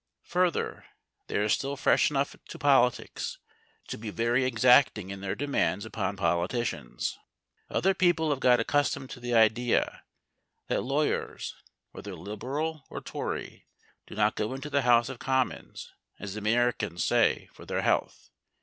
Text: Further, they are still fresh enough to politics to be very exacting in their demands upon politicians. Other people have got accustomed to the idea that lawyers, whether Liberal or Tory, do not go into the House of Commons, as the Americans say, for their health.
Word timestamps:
Further, 0.23 0.85
they 1.27 1.35
are 1.37 1.47
still 1.47 1.77
fresh 1.77 2.09
enough 2.09 2.35
to 2.49 2.57
politics 2.57 3.37
to 3.87 3.99
be 3.99 4.09
very 4.09 4.45
exacting 4.45 5.11
in 5.11 5.21
their 5.21 5.35
demands 5.35 5.85
upon 5.85 6.17
politicians. 6.17 7.19
Other 7.69 7.93
people 7.93 8.31
have 8.31 8.39
got 8.39 8.59
accustomed 8.59 9.11
to 9.11 9.19
the 9.19 9.35
idea 9.35 10.01
that 10.69 10.81
lawyers, 10.81 11.53
whether 11.91 12.15
Liberal 12.15 12.83
or 12.89 12.99
Tory, 13.01 13.67
do 14.07 14.15
not 14.15 14.33
go 14.35 14.55
into 14.55 14.71
the 14.71 14.81
House 14.81 15.07
of 15.07 15.19
Commons, 15.19 15.93
as 16.19 16.33
the 16.33 16.39
Americans 16.39 17.03
say, 17.03 17.47
for 17.53 17.67
their 17.67 17.83
health. 17.83 18.31